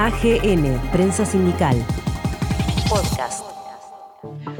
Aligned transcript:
AGN, 0.00 0.80
Prensa 0.92 1.26
Sindical. 1.26 1.76
Podcast. 2.88 3.44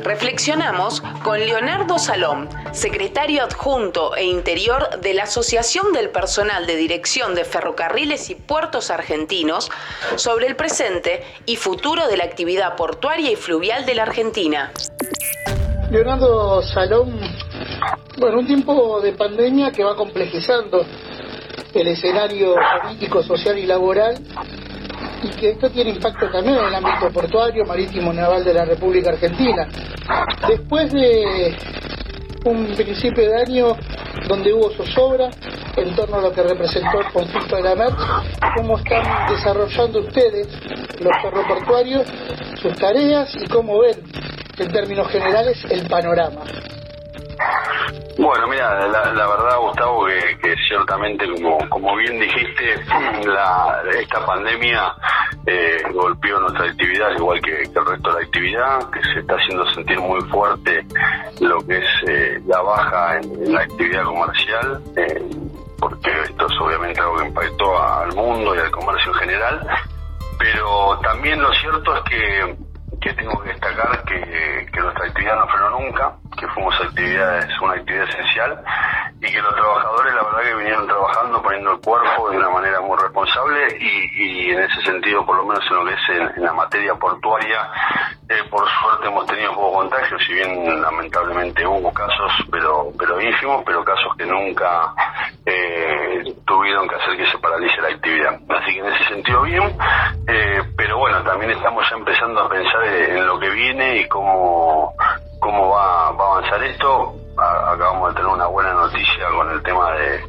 Reflexionamos 0.04 1.00
con 1.24 1.40
Leonardo 1.40 1.98
Salom, 1.98 2.46
secretario 2.72 3.44
adjunto 3.44 4.14
e 4.16 4.26
interior 4.26 5.00
de 5.00 5.14
la 5.14 5.22
Asociación 5.22 5.94
del 5.94 6.10
Personal 6.10 6.66
de 6.66 6.76
Dirección 6.76 7.34
de 7.34 7.46
Ferrocarriles 7.46 8.28
y 8.28 8.34
Puertos 8.34 8.90
Argentinos, 8.90 9.70
sobre 10.16 10.46
el 10.46 10.56
presente 10.56 11.24
y 11.46 11.56
futuro 11.56 12.06
de 12.06 12.18
la 12.18 12.24
actividad 12.24 12.76
portuaria 12.76 13.30
y 13.30 13.36
fluvial 13.36 13.86
de 13.86 13.94
la 13.94 14.02
Argentina. 14.02 14.72
Leonardo 15.90 16.60
Salom, 16.64 17.18
bueno, 18.18 18.40
un 18.40 18.46
tiempo 18.46 19.00
de 19.00 19.14
pandemia 19.14 19.72
que 19.72 19.84
va 19.84 19.96
complejizando 19.96 20.84
el 21.72 21.86
escenario 21.86 22.56
político, 22.82 23.22
social 23.22 23.58
y 23.58 23.64
laboral 23.64 24.18
y 25.22 25.28
que 25.28 25.50
esto 25.50 25.70
tiene 25.70 25.90
impacto 25.90 26.30
también 26.30 26.58
en 26.58 26.64
el 26.64 26.74
ámbito 26.74 27.10
portuario, 27.12 27.64
marítimo, 27.64 28.12
naval 28.12 28.44
de 28.44 28.54
la 28.54 28.64
República 28.64 29.10
Argentina. 29.10 29.68
Después 30.48 30.92
de 30.92 31.56
un 32.44 32.74
principio 32.74 33.28
de 33.28 33.42
año 33.42 33.76
donde 34.28 34.52
hubo 34.52 34.70
zozobra 34.70 35.28
en 35.76 35.94
torno 35.94 36.16
a 36.16 36.20
lo 36.22 36.32
que 36.32 36.42
representó 36.42 37.00
el 37.00 37.12
conflicto 37.12 37.56
de 37.56 37.62
la 37.62 37.74
MERS, 37.74 37.94
cómo 38.56 38.78
están 38.78 39.26
desarrollando 39.28 40.00
ustedes, 40.00 40.48
los 41.00 41.12
ferroportuarios, 41.22 42.06
sus 42.60 42.76
tareas 42.76 43.34
y 43.36 43.46
cómo 43.46 43.80
ven 43.80 44.02
en 44.58 44.72
términos 44.72 45.08
generales 45.08 45.58
el 45.70 45.86
panorama. 45.88 46.42
Bueno, 48.18 48.48
mira, 48.48 48.86
la, 48.88 49.26
verdad, 49.26 49.58
Gustavo, 49.60 50.04
que, 50.04 50.54
ciertamente, 50.68 51.24
como, 51.70 51.96
bien 51.96 52.20
dijiste, 52.20 52.76
la, 53.26 53.82
esta 53.98 54.26
pandemia 54.26 54.94
eh, 55.46 55.82
golpeó 55.92 56.38
nuestra 56.40 56.66
actividad, 56.66 57.12
igual 57.16 57.40
que, 57.40 57.62
el 57.62 57.86
resto 57.86 58.10
de 58.10 58.20
la 58.20 58.26
actividad, 58.26 58.90
que 58.90 59.02
se 59.02 59.20
está 59.20 59.36
haciendo 59.36 59.66
sentir 59.72 59.98
muy 60.00 60.20
fuerte 60.28 60.84
lo 61.40 61.66
que 61.66 61.78
es 61.78 62.08
eh, 62.08 62.40
la 62.46 62.60
baja 62.60 63.16
en, 63.18 63.52
la 63.52 63.62
actividad 63.62 64.04
comercial, 64.04 64.82
eh, 64.96 65.24
porque 65.78 66.10
esto 66.24 66.46
es 66.46 66.60
obviamente 66.60 67.00
algo 67.00 67.16
que 67.16 67.26
impactó 67.26 67.82
al 67.82 68.14
mundo 68.14 68.54
y 68.54 68.58
al 68.58 68.70
comercio 68.70 69.12
en 69.12 69.18
general, 69.18 69.66
pero 70.38 70.98
también 71.02 71.40
lo 71.40 71.52
cierto 71.54 71.96
es 71.96 72.02
que, 72.02 72.56
que 73.00 73.12
tengo 73.14 73.40
que 73.42 73.48
destacar 73.50 74.04
que, 74.04 74.66
que 74.72 74.80
nuestra 74.80 75.06
actividad 75.06 75.36
no 75.36 75.48
frenó 75.48 75.70
nunca, 75.70 76.12
que 76.38 76.46
fuimos 76.48 76.74
actividades, 76.80 77.60
una 77.60 77.74
actividad 77.74 78.08
esencial 78.08 78.62
y 79.20 79.32
que 79.32 79.40
los 79.40 79.54
trabajadores 79.54 80.14
la 80.14 80.22
verdad 80.22 80.42
que 80.42 80.54
vinieron 80.54 80.88
el 81.66 81.80
cuerpo 81.80 82.30
de 82.30 82.38
una 82.38 82.50
manera 82.50 82.80
muy 82.80 82.96
responsable 82.98 83.76
y, 83.78 84.50
en 84.50 84.60
ese 84.60 84.82
sentido 84.82 85.24
por 85.24 85.36
lo 85.36 85.44
menos 85.44 85.64
en 85.70 85.76
lo 85.76 85.84
que 85.84 85.94
es 85.94 86.36
en, 86.36 86.44
la 86.44 86.52
materia 86.52 86.94
portuaria 86.94 87.68
eh, 88.28 88.42
por 88.50 88.66
suerte 88.68 89.08
hemos 89.08 89.26
tenido 89.26 89.54
poco 89.54 89.78
contagio 89.80 90.18
si 90.20 90.32
bien 90.34 90.82
lamentablemente 90.82 91.66
hubo 91.66 91.92
casos 91.92 92.32
pero 92.50 92.92
pero 92.98 93.20
ínfimos 93.20 93.62
pero 93.64 93.84
casos 93.84 94.14
que 94.16 94.26
nunca 94.26 94.92
eh, 95.46 96.34
tuvieron 96.46 96.88
que 96.88 96.96
hacer 96.96 97.16
que 97.16 97.30
se 97.30 97.38
paralice 97.38 97.80
la 97.80 97.88
actividad 97.88 98.34
así 98.48 98.74
que 98.74 98.80
en 98.80 98.86
ese 98.86 99.04
sentido 99.08 99.42
bien 99.42 99.76
eh, 100.26 100.62
pero 100.76 100.98
bueno 100.98 101.22
también 101.22 101.50
estamos 101.52 101.84
ya 101.88 101.96
empezando 101.96 102.40
a 102.40 102.48
pensar 102.48 102.84
en 102.84 103.26
lo 103.26 103.38
que 103.38 103.50
viene 103.50 103.98
y 103.98 104.08
cómo 104.08 104.94
cómo 105.40 105.70
va, 105.70 106.12
va 106.12 106.24
a 106.24 106.36
avanzar 106.36 106.62
esto. 106.62 107.14
acabamos 107.36 108.10
de 108.10 108.14
tener 108.20 108.30
una 108.30 108.46
buena 108.46 108.74
noticia 108.74 109.28
con 109.34 109.50
el 109.50 109.62
tema 109.62 109.92
de, 109.92 110.20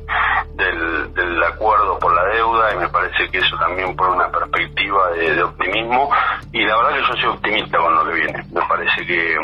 acuerdo 1.61 1.99
por 1.99 2.15
la 2.15 2.25
deuda 2.25 2.73
y 2.73 2.77
me 2.77 2.89
parece 2.89 3.29
que 3.29 3.37
eso 3.37 3.55
también 3.57 3.95
pone 3.95 4.15
una 4.15 4.29
perspectiva 4.29 5.11
de, 5.11 5.43
optimismo 5.43 6.09
y 6.51 6.65
la 6.65 6.75
verdad 6.75 6.93
que 6.95 7.01
yo 7.01 7.21
soy 7.21 7.25
optimista 7.25 7.77
con 7.77 7.95
lo 7.95 8.05
que 8.05 8.13
viene. 8.13 8.43
Me 8.51 8.61
parece 8.67 9.05
que, 9.05 9.37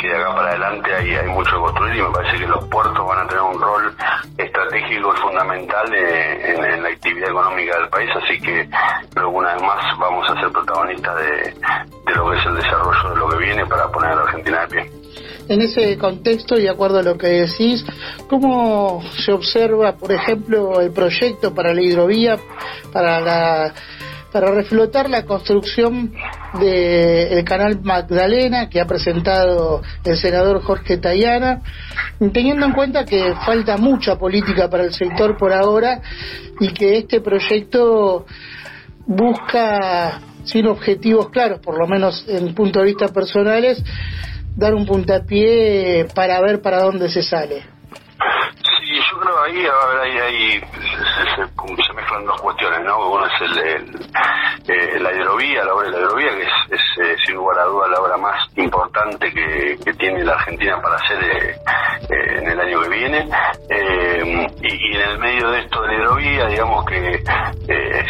que 0.00 0.08
de 0.08 0.16
acá 0.16 0.34
para 0.34 0.48
adelante 0.48 0.94
hay, 0.94 1.14
hay 1.16 1.28
mucho 1.28 1.50
que 1.50 1.58
construir 1.58 1.96
y 1.96 2.02
me 2.02 2.10
parece 2.10 2.38
que 2.38 2.46
los 2.46 2.64
puertos 2.68 3.06
van 3.06 3.18
a 3.18 3.28
tener 3.28 3.42
un 3.42 3.60
rol 3.60 3.94
estratégico 4.38 5.14
y 5.14 5.20
fundamental 5.20 5.94
en, 5.94 6.64
en, 6.64 6.82
la 6.82 6.88
actividad 6.88 7.28
económica 7.28 7.78
del 7.78 7.88
país, 7.90 8.10
así 8.16 8.40
que 8.40 8.68
creo 9.12 9.30
que 9.30 9.36
una 9.36 9.52
vez 9.52 9.62
más 9.62 9.98
vamos 9.98 10.30
a 10.30 10.40
ser 10.40 10.50
protagonistas 10.50 11.16
de, 11.16 11.54
de 12.06 12.14
lo 12.14 12.30
que 12.30 12.38
es 12.38 12.46
el 12.46 12.54
desarrollo 12.56 13.10
de 13.10 13.16
lo 13.16 13.28
que 13.28 13.36
viene 13.36 13.66
para 13.66 13.86
poner 13.88 14.12
a 14.12 14.16
la 14.16 14.22
Argentina 14.22 14.60
de 14.60 14.68
pie. 14.68 14.97
En 15.48 15.62
ese 15.62 15.96
contexto 15.96 16.58
y 16.58 16.62
de 16.62 16.70
acuerdo 16.70 16.98
a 16.98 17.02
lo 17.02 17.16
que 17.16 17.28
decís, 17.28 17.84
¿cómo 18.28 19.02
se 19.24 19.32
observa, 19.32 19.96
por 19.96 20.12
ejemplo, 20.12 20.80
el 20.80 20.90
proyecto 20.90 21.54
para 21.54 21.72
la 21.72 21.82
hidrovía, 21.82 22.38
para 22.92 23.72
para 24.32 24.50
reflotar 24.52 25.08
la 25.08 25.24
construcción 25.24 26.12
del 26.60 27.44
canal 27.44 27.80
Magdalena 27.82 28.68
que 28.68 28.80
ha 28.80 28.86
presentado 28.86 29.82
el 30.04 30.16
senador 30.16 30.62
Jorge 30.62 30.98
Tayana, 30.98 31.62
teniendo 32.32 32.66
en 32.66 32.72
cuenta 32.72 33.04
que 33.04 33.34
falta 33.46 33.76
mucha 33.76 34.16
política 34.16 34.68
para 34.68 34.84
el 34.84 34.92
sector 34.92 35.36
por 35.36 35.52
ahora 35.52 36.00
y 36.60 36.72
que 36.72 36.98
este 36.98 37.20
proyecto 37.20 38.26
busca 39.06 40.20
sin 40.44 40.66
objetivos 40.66 41.30
claros, 41.30 41.60
por 41.60 41.78
lo 41.78 41.86
menos 41.86 42.24
en 42.28 42.54
punto 42.54 42.80
de 42.80 42.86
vista 42.86 43.08
personales, 43.08 43.82
dar 44.58 44.74
un 44.74 44.84
puntapié 44.84 46.08
para 46.14 46.40
ver 46.40 46.60
para 46.60 46.82
dónde 46.82 47.08
se 47.08 47.22
sale. 47.22 47.62
Sí, 47.62 48.98
yo 49.12 49.20
creo 49.20 49.42
ahí, 49.44 49.64
a 49.64 49.86
ver, 49.86 50.00
ahí, 50.00 50.18
ahí 50.18 50.60
se, 51.36 51.92
mezclan 51.94 52.24
dos 52.24 52.40
cuestiones, 52.40 52.80
¿no? 52.84 53.10
Uno 53.12 53.24
es 53.26 53.40
el, 53.40 53.58
eh, 54.66 54.98
la 54.98 55.12
hidrovía, 55.12 55.64
la 55.64 55.74
obra 55.74 55.86
de 55.86 55.92
la 55.92 55.98
hidrovía, 55.98 56.30
que 56.36 56.42
es, 56.42 56.82
eh, 57.02 57.16
sin 57.24 57.36
lugar 57.36 57.60
a 57.60 57.64
duda 57.66 57.88
la 57.88 58.00
obra 58.00 58.16
más 58.16 58.36
importante 58.56 59.32
que, 59.32 59.78
que 59.84 59.94
tiene 59.94 60.24
la 60.24 60.32
Argentina 60.32 60.80
para 60.82 60.96
hacer 60.96 61.22
eh, 61.22 61.56
en 62.10 62.50
el 62.50 62.60
año 62.60 62.80
que 62.82 62.88
viene. 62.88 63.28
Y, 64.60 64.96
en 64.96 65.02
el 65.02 65.18
medio 65.18 65.50
de 65.50 65.60
esto 65.60 65.82
de 65.82 65.88
la 65.88 65.94
hidrovía, 65.94 66.46
digamos 66.46 66.84
que 66.86 67.22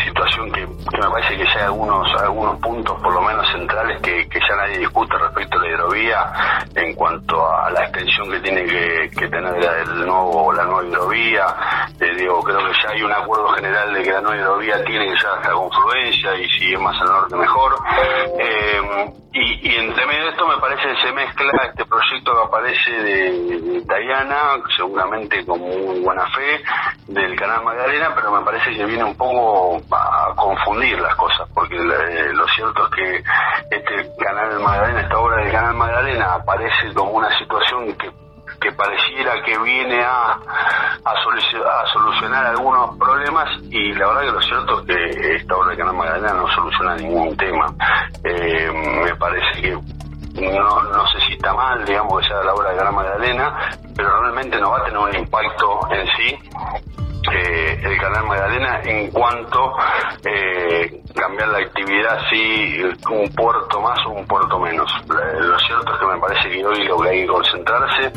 situación 0.05 0.51
que, 0.53 0.67
me 0.67 1.11
parece 1.11 1.37
que 1.37 1.45
ya 1.45 1.61
hay 1.61 1.65
algunos, 1.65 2.07
algunos 2.21 2.59
puntos, 2.61 3.01
por 3.01 3.13
lo 3.13 3.21
menos 3.21 3.47
centrales, 3.59 4.01
que, 4.03 4.29
que 4.29 4.41
ya 4.41 4.57
nadie 4.57 4.79
discute 4.79 5.19
respecto 5.19 5.59
a 5.59 5.63
la 5.63 5.69
hidrovía 5.69 6.33
en 6.75 6.95
cuanto 6.95 7.51
a 7.51 7.71
la 7.71 7.85
extensión 7.85 8.31
que 8.31 8.41
tiene 8.41 8.65
que, 8.65 9.29
tener 9.29 9.57
el 9.87 10.07
nuevo, 10.07 10.53
la 10.53 10.65
nueva 10.65 10.85
hidrovía. 10.85 11.47
digo, 11.99 12.43
creo 12.43 12.59
que 12.59 12.73
ya 12.83 12.91
hay 12.91 13.03
un 13.03 13.13
acuerdo 13.13 13.49
general 13.49 13.93
de 13.93 14.03
que 14.03 14.11
la 14.11 14.21
nueva 14.21 14.37
hidrovía 14.37 14.85
tiene 14.85 15.13
que 15.13 15.19
ser 15.19 15.31
hasta 15.31 15.53
confluencia 15.53 16.35
y 16.37 16.49
si 16.51 16.73
es 16.73 16.81
más 16.81 17.01
al 17.01 17.09
norte 17.09 17.37
mejor. 17.37 17.75
Eh, 18.39 19.13
y, 19.33 19.77
entre 19.77 20.07
medio 20.07 20.25
de 20.25 20.31
esto 20.31 20.47
me 20.47 20.57
parece 20.59 20.83
que 20.89 21.07
se 21.07 21.13
mezcla 21.13 21.53
este 21.69 21.85
proyecto 21.85 22.33
que 22.33 22.47
aparece 22.47 22.91
de, 22.91 23.83
Tayana, 23.87 24.57
seguramente 24.77 25.45
con 25.45 25.61
muy 25.61 26.01
buena 26.01 26.27
fe, 26.31 26.63
del 27.07 27.37
canal 27.37 27.63
Magdalena, 27.65 28.13
pero 28.15 28.33
me 28.33 28.45
parece 28.45 28.75
que 28.75 28.85
viene 28.85 29.05
un 29.05 29.17
poco 29.17 29.81
a 29.91 30.35
aparece 36.49 36.95
como 36.95 37.13
una 37.13 37.37
situación 37.39 37.93
que 37.95 38.11
que 38.61 38.73
pareciera 38.73 39.41
que 39.45 39.57
viene 39.59 40.03
a, 40.03 40.33
a, 41.05 41.87
solucionar 41.93 42.47
algunos 42.47 42.97
problemas 42.97 43.49
y 43.71 43.93
la 43.93 44.09
verdad 44.09 44.23
que 44.23 44.33
lo 44.33 44.43
cierto 44.43 44.81
es 44.81 44.87
que 44.87 45.37
esta 45.37 45.57
obra 45.57 45.71
de 45.71 45.77
Canal 45.77 45.95
Magdalena 45.95 46.33
no 46.33 46.49
soluciona 46.53 46.97
ningún 46.97 47.37
tema. 47.37 47.73
Eh, 48.25 48.69
me 49.05 49.15
parece 49.15 49.61
que 49.61 49.73
no, 50.41 50.83
no 50.83 51.07
sé 51.09 51.21
si 51.27 51.35
está 51.35 51.53
mal, 51.53 51.85
digamos, 51.85 52.21
que 52.21 52.29
sea 52.29 52.43
la 52.43 52.55
obra 52.55 52.71
de 52.71 52.79
Canal 52.79 52.95
Magdalena, 52.95 53.71
pero 53.95 54.21
realmente 54.23 54.61
no 54.61 54.71
va 54.71 54.79
a 54.79 54.85
tener 54.85 54.99
un 54.99 55.15
impacto 55.15 55.89
en 55.93 56.07
sí 56.17 56.39
el 57.83 57.99
canal 57.99 58.27
Magdalena 58.27 58.81
en 58.85 59.11
cuanto 59.11 59.75
eh, 60.25 61.01
cambiar 61.15 61.49
la 61.49 61.59
actividad 61.59 62.19
si 62.31 62.83
un 63.11 63.29
puerto 63.35 63.81
más 63.81 63.99
o 64.07 64.11
un 64.11 64.27
puerto 64.27 64.59
menos. 64.59 64.91
Lo 65.09 65.59
cierto 65.61 65.95
es 65.95 66.01
que 66.01 66.07
me 66.07 66.19
parece 66.19 66.49
que 66.51 66.67
hoy 66.67 66.85
lo 66.85 66.99
que 66.99 67.09
hay 67.09 67.21
que 67.23 67.27
concentrarse 67.27 68.13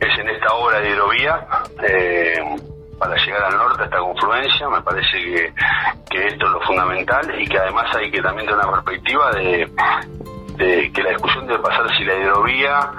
es 0.00 0.18
en 0.18 0.28
esta 0.28 0.54
obra 0.54 0.80
de 0.80 0.90
hidrovía. 0.90 1.46
Eh, 1.88 2.56
para 2.98 3.14
llegar 3.16 3.44
al 3.44 3.58
norte 3.58 3.82
a 3.82 3.84
esta 3.84 3.98
confluencia, 3.98 4.68
me 4.70 4.80
parece 4.80 5.18
que, 5.18 5.52
que 6.08 6.26
esto 6.28 6.46
es 6.46 6.52
lo 6.52 6.60
fundamental 6.62 7.40
y 7.40 7.46
que 7.46 7.58
además 7.58 7.94
hay 7.94 8.10
que 8.10 8.22
también 8.22 8.48
tener 8.48 8.64
una 8.64 8.82
perspectiva 8.82 9.30
de, 9.32 9.70
de 10.56 10.90
que 10.92 11.02
la 11.02 11.10
discusión 11.10 11.46
debe 11.46 11.58
pasar 11.60 11.86
si 11.96 12.04
la 12.04 12.14
hidrovía 12.14 12.90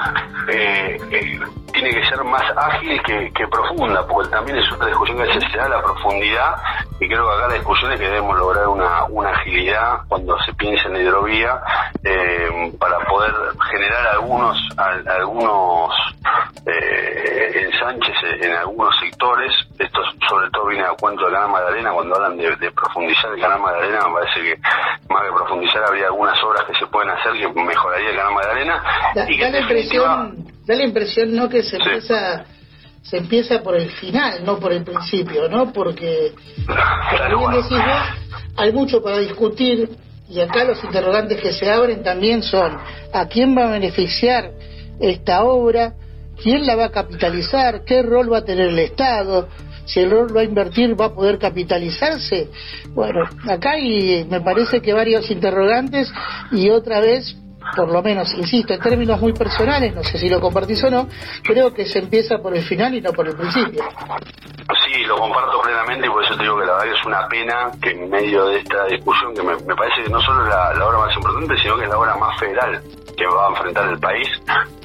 eh, 0.50 0.98
eh, 1.12 1.40
tiene 1.74 1.90
que 1.90 2.06
ser 2.08 2.24
más 2.24 2.44
ágil 2.56 3.02
que, 3.04 3.48
profunda, 3.48 4.06
porque 4.08 4.30
también 4.30 4.58
es 4.58 4.72
otra 4.72 4.88
discusión 4.88 5.18
que 5.18 5.40
se 5.40 5.58
da 5.58 5.70
la 5.70 5.82
profundidad 5.82 6.56
y 7.00 7.08
creo 7.08 7.28
que 7.28 7.36
acá 7.36 7.48
la 7.48 7.54
discusión 7.56 7.92
es 7.94 8.00
que 8.00 8.08
debemos 8.08 8.38
lograr 8.38 8.68
una, 8.68 9.30
agilidad 9.32 10.00
cuando 10.08 10.38
se 10.44 10.54
piensa 10.54 10.88
en 10.88 10.94
la 10.94 11.00
hidrovía 11.00 11.62
eh, 12.04 12.74
para 12.80 13.00
poder 13.06 13.34
generar 13.72 14.08
algunos 14.08 14.58
algunos 14.78 15.94
ensanches 16.68 18.16
en 18.42 18.52
algunos 18.54 18.94
sectores 19.00 19.52
esto 19.80 20.00
sobre 20.28 20.50
todo 20.52 20.68
viene 20.68 20.84
a 20.84 20.94
cuento 20.94 21.26
del 21.26 21.34
Canal 21.34 21.50
Magdalena, 21.50 21.92
cuando 21.92 22.16
hablan 22.16 22.38
de, 22.38 22.72
profundizar 22.72 23.34
el 23.34 23.42
Canal 23.42 23.60
Magdalena, 23.60 24.08
me 24.08 24.14
parece 24.14 24.42
que 24.42 24.58
más 25.10 25.24
que 25.24 25.34
profundizar 25.36 25.84
habría 25.84 26.08
algunas 26.08 26.44
obras 26.44 26.66
que 26.66 26.74
se 26.76 26.88
pueden 26.88 27.10
hacer 27.12 27.34
que 27.34 27.48
mejoraría 27.62 28.10
el 28.10 28.16
Canal 28.16 28.34
Magdalena. 28.34 28.84
Da, 29.16 29.32
y 29.32 29.40
da 29.40 29.50
la 29.50 29.60
impresión, 29.60 30.46
da 30.66 30.76
la 30.76 30.84
impresión 30.84 31.36
no 31.36 31.50
que 31.50 31.64
se 31.64 31.78
empieza 31.78 32.46
se 33.04 33.18
empieza 33.18 33.64
por 33.64 33.76
el 33.76 33.90
final, 33.92 34.44
no 34.44 34.60
por 34.60 34.74
el 34.74 34.84
principio, 34.84 35.48
¿no? 35.48 35.72
Porque, 35.72 36.34
como 36.66 37.48
bien 37.48 37.62
decís 37.62 37.78
vos, 37.78 38.42
hay 38.58 38.74
mucho 38.74 39.02
para 39.02 39.20
discutir 39.20 39.90
y 40.30 40.42
acá 40.42 40.66
los 40.66 40.84
interrogantes 40.84 41.40
que 41.40 41.54
se 41.54 41.72
abren 41.72 42.04
también 42.04 42.44
son 42.44 42.78
¿a 43.14 43.28
quién 43.28 43.58
va 43.58 43.70
a 43.70 43.72
beneficiar 43.72 44.52
esta 45.00 45.44
obra? 45.44 45.94
¿Quién 46.42 46.66
la 46.66 46.76
va 46.76 46.86
a 46.86 46.92
capitalizar? 46.92 47.84
¿Qué 47.84 48.04
rol 48.04 48.32
va 48.32 48.40
a 48.40 48.46
tener 48.46 48.70
el 48.70 48.80
Estado? 48.80 49.48
Si 49.86 50.02
el 50.02 50.12
rol 50.12 50.36
va 50.36 50.42
a 50.42 50.44
invertir, 50.44 51.00
¿va 51.00 51.06
a 51.06 51.14
poder 51.14 51.40
capitalizarse? 51.40 52.50
Bueno, 52.90 53.22
acá 53.48 53.72
hay, 53.72 54.26
me 54.30 54.42
parece 54.42 54.82
que 54.82 54.94
varios 54.94 55.32
interrogantes 55.32 56.12
y 56.52 56.70
otra 56.70 57.00
vez 57.00 57.36
por 57.76 57.92
lo 57.92 58.02
menos, 58.02 58.34
insisto, 58.34 58.74
en 58.74 58.80
términos 58.80 59.20
muy 59.20 59.34
personales, 59.34 59.94
no 59.94 60.04
sé 60.04 60.18
si 60.18 60.30
lo 60.30 60.40
compartís 60.40 60.84
o 60.84 60.90
no, 60.90 61.08
creo 61.44 61.74
que 61.74 61.86
se 61.86 62.00
empieza 62.00 62.38
por 62.40 62.56
el 62.56 62.64
final 62.64 62.94
y 62.96 63.02
no 63.02 63.12
por 63.12 63.28
el 63.28 63.36
principio. 63.36 63.84
Sí, 64.86 65.04
lo 65.06 65.18
comparto 65.18 65.62
plenamente 65.62 66.08
y 66.08 66.10
por 66.10 66.24
eso 66.24 66.36
te 66.36 66.44
digo 66.44 66.60
que 66.60 66.66
la 66.66 66.74
verdad 66.74 66.86
que 66.86 67.00
es 67.00 67.06
una 67.06 67.28
pena 67.28 67.72
que 67.82 67.92
en 67.92 68.10
medio 68.10 68.46
de 68.48 68.60
esta 68.60 68.86
discusión, 68.86 69.34
que 69.34 69.42
me, 69.42 69.56
parece 69.76 70.04
que 70.04 70.10
no 70.10 70.22
solo 70.22 70.44
es 70.44 70.50
la, 70.50 70.86
obra 70.86 70.98
más 71.00 71.16
importante, 71.16 71.58
sino 71.62 71.78
que 71.78 71.84
es 71.84 71.90
la 71.90 71.98
obra 71.98 72.16
más 72.16 72.40
federal 72.40 72.82
que 73.18 73.26
va 73.26 73.48
a 73.48 73.50
enfrentar 73.50 73.90
el 73.90 74.00
país, 74.00 74.28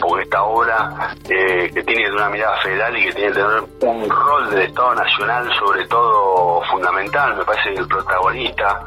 porque 0.00 0.22
esta 0.22 0.42
obra 0.42 1.14
eh, 1.28 1.70
que 1.74 1.82
tiene 1.82 2.10
una 2.10 2.30
mirada 2.30 2.56
federal 2.62 2.96
y 2.96 3.04
que 3.04 3.12
tiene 3.12 3.28
que 3.28 3.34
tener 3.34 3.62
un 3.80 4.08
rol 4.08 4.50
del 4.50 4.62
Estado 4.62 4.94
Nacional 4.94 5.50
sobre 5.58 5.86
todo 5.86 6.62
fundamental, 6.70 7.36
me 7.36 7.44
parece 7.44 7.74
que 7.74 7.80
el 7.80 7.88
protagonista 7.88 8.80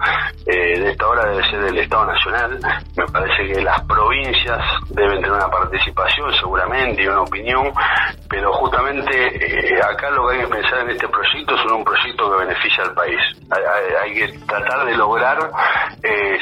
eh, 0.48 0.80
de 0.80 0.92
esta 0.92 1.08
obra 1.08 1.26
debe 1.30 1.50
ser 1.50 1.64
el 1.64 1.78
Estado 1.78 2.06
Nacional, 2.06 2.60
me 2.98 3.06
parece 3.06 3.54
que 3.54 3.62
las 3.62 3.82
provincias 3.88 4.62
deben 4.90 5.22
tener 5.22 5.32
una 5.32 5.50
participación 5.50 6.34
seguramente 6.36 7.04
y 7.04 7.08
una 7.08 7.22
opinión, 7.22 7.72
pero 8.30 8.52
justamente 8.54 9.12
eh, 9.14 9.80
acá 9.82 10.10
lo 10.12 10.28
que 10.28 10.36
hay 10.36 10.42
que 10.42 10.48
pensar 10.48 10.80
en 10.80 10.90
este 10.92 11.08
proyecto 11.08 11.56
es 11.56 11.72
un 11.72 11.84
proyecto 11.84 12.32
que 12.32 12.46
beneficia 12.46 12.84
al 12.84 12.94
país. 12.94 13.20
Hay, 14.02 14.14
que 14.14 14.28
tratar 14.48 14.86
de 14.86 14.96
lograr 14.96 15.38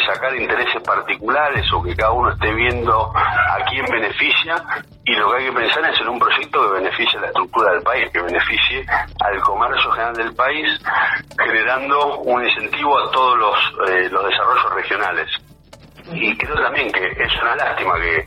sacar 0.05 0.35
intereses 0.35 0.81
particulares 0.83 1.65
o 1.73 1.81
que 1.81 1.95
cada 1.95 2.11
uno 2.11 2.31
esté 2.31 2.53
viendo 2.53 3.11
a 3.15 3.57
quién 3.69 3.85
beneficia 3.85 4.55
y 5.05 5.15
lo 5.15 5.31
que 5.31 5.37
hay 5.37 5.45
que 5.45 5.51
pensar 5.51 5.83
es 5.85 5.99
en 5.99 6.09
un 6.09 6.19
proyecto 6.19 6.65
que 6.65 6.79
beneficie 6.81 7.19
la 7.19 7.27
estructura 7.27 7.73
del 7.73 7.81
país, 7.81 8.09
que 8.11 8.21
beneficie 8.21 8.85
al 9.19 9.41
comercio 9.41 9.91
general 9.91 10.13
del 10.13 10.33
país, 10.33 10.79
generando 11.37 12.19
un 12.19 12.45
incentivo 12.45 12.97
a 12.97 13.11
todos 13.11 13.37
los, 13.37 13.89
eh, 13.89 14.09
los 14.09 14.25
desarrollos 14.25 14.73
regionales. 14.75 15.52
Y 16.11 16.37
creo 16.37 16.55
también 16.55 16.91
que 16.91 17.05
es 17.05 17.41
una 17.41 17.55
lástima 17.55 17.95
que 17.95 18.25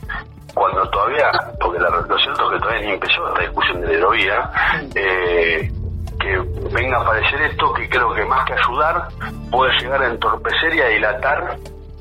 cuando 0.53 0.89
todavía, 0.89 1.31
porque 1.59 1.79
lo 1.79 2.17
cierto 2.17 2.45
es 2.45 2.53
que 2.53 2.59
todavía 2.59 2.85
ni 2.87 2.93
empezó 2.93 3.27
esta 3.27 3.41
discusión 3.41 3.81
de 3.81 3.87
la 3.87 3.93
hidrovía, 3.93 4.51
eh, 4.95 5.71
que 6.19 6.37
venga 6.73 6.97
a 6.97 7.01
aparecer 7.01 7.41
esto 7.43 7.73
que 7.73 7.87
creo 7.89 8.13
que 8.13 8.25
más 8.25 8.43
que 8.45 8.53
ayudar 8.53 9.07
puede 9.51 9.77
llegar 9.79 10.01
a 10.01 10.07
entorpecer 10.07 10.73
y 10.73 10.81
a 10.81 10.87
dilatar 10.87 11.57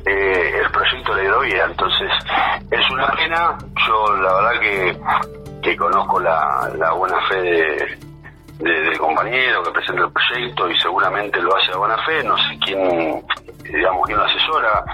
eh, 0.07 0.61
el 0.63 0.71
proyecto 0.71 1.15
de 1.15 1.23
la 1.23 1.29
hidrovía. 1.29 1.65
Entonces, 1.67 2.11
es 2.71 2.91
una 2.91 3.09
pena. 3.09 3.59
Yo, 3.87 4.17
la 4.17 4.35
verdad, 4.35 4.61
que, 4.61 4.99
que 5.63 5.77
conozco 5.77 6.21
la, 6.21 6.71
la 6.77 6.93
buena 6.93 7.21
fe 7.29 7.43
de, 7.43 7.99
del 8.59 8.99
compañero 8.99 9.63
que 9.65 9.71
presenta 9.71 10.05
el 10.05 10.13
proyecto 10.13 10.71
y 10.71 10.79
seguramente 10.79 11.41
lo 11.41 11.55
hace 11.57 11.73
a 11.73 11.77
buena 11.77 11.99
fe. 12.05 12.23
No 12.25 12.37
sé 12.39 12.59
quién, 12.65 13.23
digamos, 13.65 14.07
quién 14.07 14.19
lo 14.19 14.25
asesora. 14.25 14.85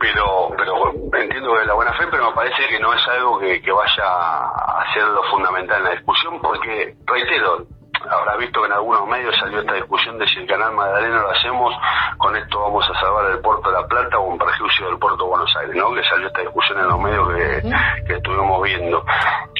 Pero, 0.00 0.48
pero 0.56 0.92
entiendo 1.20 1.54
que 1.54 1.60
es 1.60 1.66
la 1.66 1.74
buena 1.74 1.92
fe, 1.92 2.06
pero 2.10 2.30
me 2.30 2.34
parece 2.34 2.66
que 2.68 2.80
no 2.80 2.92
es 2.94 3.06
algo 3.08 3.38
que, 3.38 3.60
que 3.60 3.70
vaya 3.70 4.04
a 4.04 4.84
ser 4.94 5.04
lo 5.04 5.22
fundamental 5.24 5.78
en 5.78 5.84
la 5.84 5.90
discusión, 5.90 6.40
porque, 6.40 6.96
reitero, 7.06 7.66
habrá 8.08 8.36
visto 8.36 8.60
que 8.60 8.66
en 8.66 8.72
algunos 8.72 9.06
medios 9.06 9.36
salió 9.36 9.60
esta 9.60 9.74
discusión 9.74 10.18
de 10.18 10.26
si 10.28 10.38
el 10.40 10.46
canal 10.46 10.72
Magdalena 10.72 11.20
lo 11.20 11.30
hacemos, 11.30 11.74
con 12.18 12.36
esto 12.36 12.60
vamos 12.60 12.88
a 12.88 13.00
salvar 13.00 13.30
el 13.30 13.40
puerto 13.40 13.70
de 13.70 13.76
La 13.76 13.86
Plata 13.86 14.18
o 14.18 14.28
un 14.28 14.38
perjuicio 14.38 14.86
del 14.86 14.98
puerto 14.98 15.24
de 15.24 15.30
Buenos 15.30 15.56
Aires, 15.56 15.76
¿no? 15.76 15.92
Que 15.92 16.02
salió 16.04 16.26
esta 16.28 16.40
discusión 16.40 16.78
en 16.80 16.88
los 16.88 17.00
medios 17.00 17.28
que, 18.06 18.14
estuvimos 18.14 18.62
viendo. 18.62 19.04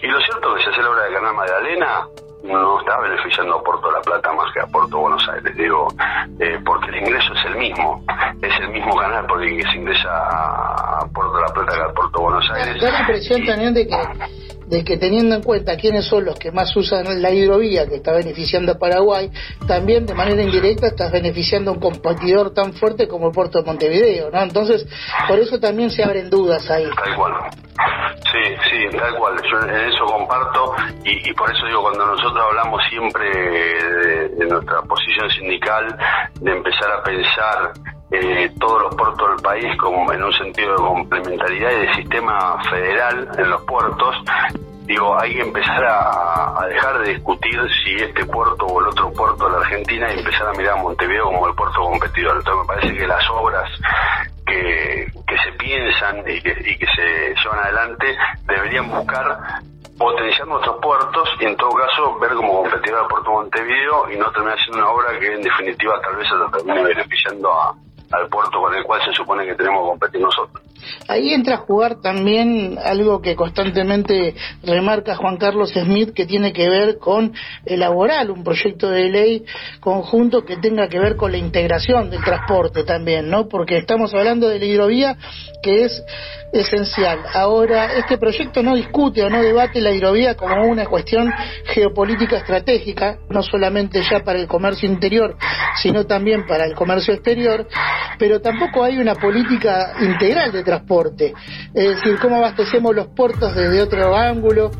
Y 0.02 0.06
lo 0.06 0.20
cierto 0.20 0.56
es 0.56 0.64
que 0.64 0.70
si 0.70 0.70
hace 0.70 0.82
la 0.82 0.90
obra 0.90 1.04
del 1.04 1.14
canal 1.14 1.34
Magdalena, 1.34 2.06
no 2.42 2.80
está 2.80 2.98
beneficiando 3.00 3.56
a 3.56 3.62
Puerto 3.62 3.86
de 3.88 3.92
La 3.92 4.00
Plata 4.00 4.32
más 4.32 4.52
que 4.52 4.60
a 4.60 4.66
Puerto 4.66 4.96
de 4.96 5.02
Buenos 5.02 5.28
Aires, 5.28 5.56
digo, 5.56 5.88
eh, 6.38 6.58
porque 6.64 6.88
el 6.88 6.96
ingreso 6.96 7.32
es 7.34 7.44
el 7.44 7.56
mismo, 7.56 8.02
mismo 8.90 9.00
canal 9.00 9.26
por 9.26 9.42
el 9.42 9.56
que 9.56 9.62
se 9.70 9.76
ingresa 9.76 10.08
a 10.08 11.06
Puerto 11.12 11.34
de 11.34 11.40
La 11.40 11.52
Plata 11.52 11.72
que 11.74 11.82
a 11.82 11.94
Puerto 11.94 12.20
Buenos 12.20 12.50
Aires. 12.50 12.82
Da 12.82 12.90
la 12.90 13.00
impresión 13.00 13.46
también 13.46 13.74
de 13.74 13.86
que 13.86 13.96
de 14.70 14.84
que 14.84 14.96
teniendo 14.96 15.34
en 15.34 15.42
cuenta 15.42 15.76
quiénes 15.76 16.06
son 16.06 16.24
los 16.24 16.38
que 16.38 16.52
más 16.52 16.74
usan 16.76 17.20
la 17.20 17.30
hidrovía 17.32 17.88
que 17.88 17.96
está 17.96 18.12
beneficiando 18.12 18.70
a 18.70 18.78
Paraguay, 18.78 19.28
también 19.66 20.06
de 20.06 20.14
manera 20.14 20.40
indirecta 20.42 20.86
estás 20.86 21.10
beneficiando 21.10 21.72
a 21.72 21.74
un 21.74 21.80
competidor 21.80 22.54
tan 22.54 22.72
fuerte 22.74 23.08
como 23.08 23.26
el 23.26 23.32
puerto 23.32 23.58
de 23.58 23.64
Montevideo, 23.64 24.30
¿no? 24.30 24.40
Entonces, 24.40 24.86
por 25.26 25.40
eso 25.40 25.58
también 25.58 25.90
se 25.90 26.04
abren 26.04 26.30
dudas 26.30 26.70
ahí. 26.70 26.88
Tal 27.04 27.16
cual. 27.16 27.32
Sí, 28.30 28.54
sí, 28.70 28.96
tal 28.96 29.16
cual. 29.16 29.34
Yo 29.50 29.58
en 29.58 29.74
eso 29.74 30.04
comparto 30.04 30.76
y, 31.04 31.32
por 31.34 31.50
eso 31.50 31.66
digo, 31.66 31.82
cuando 31.82 32.06
nosotros 32.06 32.40
hablamos 32.40 32.80
siempre 32.88 33.28
de 33.28 34.46
nuestra 34.46 34.82
posición 34.82 35.28
sindical, 35.30 35.98
de 36.40 36.52
empezar 36.52 36.92
a 36.92 37.02
pensar 37.02 37.72
eh, 38.12 38.50
todos 38.58 38.82
los 38.82 38.94
puertos 38.96 39.28
del 39.28 39.42
país 39.42 39.76
como 39.78 40.12
en 40.12 40.22
un 40.22 40.32
sentido 40.32 40.72
de 40.72 40.78
complementariedad 40.78 41.70
y 41.70 41.86
de 41.86 41.94
sistema 41.94 42.60
federal 42.68 43.28
en 43.38 43.50
los 43.50 43.62
puertos, 43.62 44.16
digo, 44.84 45.16
hay 45.18 45.34
que 45.34 45.42
empezar 45.42 45.84
a, 45.84 46.66
dejar 46.68 46.98
de 47.00 47.14
discutir 47.14 47.60
si 47.84 47.94
este 47.94 48.24
puerto 48.26 48.66
o 48.66 48.80
el 48.80 48.88
otro 48.88 49.12
puerto 49.12 49.46
de 49.46 49.52
la 49.52 49.58
Argentina 49.58 50.12
y 50.12 50.18
empezar 50.18 50.48
a 50.48 50.52
mirar 50.52 50.78
a 50.78 50.82
Montevideo 50.82 51.24
como 51.26 51.46
el 51.46 51.54
puerto 51.54 51.80
competidor. 51.80 52.36
Entonces 52.38 52.60
me 52.60 52.74
parece 52.74 52.98
que 52.98 53.06
las 53.06 53.30
obras 53.30 53.70
que, 54.46 55.06
se 55.44 55.52
piensan 55.52 56.18
y 56.26 56.40
que, 56.42 56.50
y 56.50 56.76
que 56.76 56.86
se 56.86 57.34
llevan 57.42 57.60
adelante 57.60 58.16
deberían 58.46 58.90
buscar 58.90 59.38
potenciar 59.96 60.48
nuestros 60.48 60.76
puertos 60.80 61.28
y 61.40 61.44
en 61.44 61.56
todo 61.56 61.70
caso 61.70 62.18
ver 62.18 62.32
como 62.32 62.62
competidor 62.62 63.02
al 63.02 63.08
puerto 63.08 63.30
Montevideo 63.30 64.10
y 64.10 64.16
no 64.16 64.32
terminar 64.32 64.58
siendo 64.58 64.78
una 64.78 64.90
obra 64.90 65.18
que 65.18 65.34
en 65.34 65.42
definitiva 65.42 66.00
tal 66.00 66.16
vez 66.16 66.26
se 66.26 66.58
termine 66.58 66.82
beneficiando 66.82 67.52
a, 67.52 67.74
al 68.10 68.28
puerto 68.28 68.60
con 68.60 68.74
el 68.74 68.84
cual 68.84 69.00
se 69.04 69.12
supone 69.12 69.46
que 69.46 69.54
tenemos 69.54 69.82
que 69.82 69.88
competir 69.90 70.20
nosotros. 70.20 70.69
Ahí 71.08 71.32
entra 71.32 71.54
a 71.56 71.58
jugar 71.58 72.00
también 72.00 72.78
algo 72.82 73.20
que 73.20 73.34
constantemente 73.36 74.34
remarca 74.62 75.16
Juan 75.16 75.36
Carlos 75.36 75.70
Smith, 75.70 76.12
que 76.14 76.26
tiene 76.26 76.52
que 76.52 76.68
ver 76.68 76.98
con 76.98 77.32
elaborar 77.64 78.30
un 78.30 78.44
proyecto 78.44 78.90
de 78.90 79.10
ley 79.10 79.44
conjunto 79.80 80.44
que 80.44 80.56
tenga 80.56 80.88
que 80.88 80.98
ver 80.98 81.16
con 81.16 81.32
la 81.32 81.38
integración 81.38 82.10
del 82.10 82.22
transporte 82.22 82.84
también, 82.84 83.28
¿no? 83.28 83.48
Porque 83.48 83.78
estamos 83.78 84.14
hablando 84.14 84.48
de 84.48 84.58
la 84.58 84.64
hidrovía 84.64 85.16
que 85.62 85.84
es 85.84 86.02
esencial. 86.52 87.20
Ahora, 87.32 87.94
este 87.94 88.18
proyecto 88.18 88.62
no 88.62 88.74
discute 88.74 89.22
o 89.22 89.30
no 89.30 89.42
debate 89.42 89.80
la 89.80 89.92
hidrovía 89.92 90.34
como 90.34 90.66
una 90.66 90.86
cuestión 90.86 91.32
geopolítica 91.66 92.38
estratégica, 92.38 93.18
no 93.28 93.42
solamente 93.42 94.02
ya 94.02 94.20
para 94.20 94.38
el 94.38 94.46
comercio 94.46 94.88
interior, 94.88 95.36
sino 95.80 96.06
también 96.06 96.46
para 96.46 96.64
el 96.64 96.74
comercio 96.74 97.14
exterior, 97.14 97.66
pero 98.18 98.40
tampoco 98.40 98.82
hay 98.82 98.98
una 98.98 99.14
política 99.14 99.94
integral 100.00 100.52
de 100.52 100.64
transporte. 100.70 101.34
Es 101.74 101.96
decir, 101.96 102.18
cómo 102.20 102.36
abastecemos 102.36 102.94
los 102.94 103.08
puertos 103.08 103.54
desde 103.54 103.82
otro 103.82 104.16
ángulo, 104.16 104.70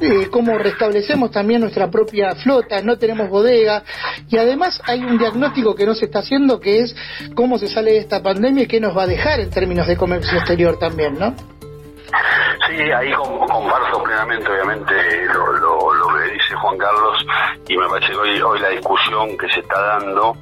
eh, 0.00 0.28
cómo 0.30 0.56
restablecemos 0.58 1.30
también 1.30 1.62
nuestra 1.62 1.90
propia 1.90 2.34
flota, 2.36 2.82
no 2.82 2.98
tenemos 2.98 3.28
bodega 3.28 3.82
y 4.28 4.36
además 4.36 4.80
hay 4.84 5.00
un 5.00 5.18
diagnóstico 5.18 5.74
que 5.74 5.86
no 5.86 5.94
se 5.94 6.04
está 6.04 6.18
haciendo 6.18 6.60
que 6.60 6.80
es 6.80 6.94
cómo 7.34 7.58
se 7.58 7.66
sale 7.66 7.92
de 7.92 7.98
esta 7.98 8.22
pandemia 8.22 8.64
y 8.64 8.66
qué 8.66 8.78
nos 8.78 8.96
va 8.96 9.04
a 9.04 9.06
dejar 9.06 9.40
en 9.40 9.50
términos 9.50 9.86
de 9.86 9.96
comercio 9.96 10.36
exterior 10.38 10.78
también, 10.78 11.18
¿no? 11.18 11.34
Sí, 12.68 12.82
ahí 12.90 13.10
comparto 13.12 14.02
plenamente, 14.02 14.48
obviamente, 14.48 14.92
lo, 15.32 15.94
Juan 16.66 16.78
Carlos 16.78 17.26
y 17.68 17.76
me 17.76 17.88
parece 17.88 18.12
que 18.12 18.18
hoy, 18.18 18.40
hoy 18.40 18.58
la 18.58 18.70
discusión 18.70 19.38
que 19.38 19.48
se 19.50 19.60
está 19.60 19.80
dando 19.80 20.36